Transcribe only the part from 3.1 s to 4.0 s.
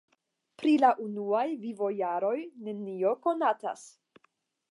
konatas.